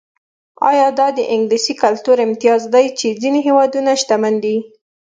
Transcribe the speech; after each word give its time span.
ایا 0.69 0.87
دا 0.99 1.07
د 1.17 1.19
انګلیسي 1.33 1.73
کلتور 1.83 2.17
امتیاز 2.27 2.61
دی 2.73 2.85
چې 2.99 3.07
ځینې 3.21 3.39
هېوادونه 3.47 3.91
شتمن 4.01 4.35
دي. 4.43 4.57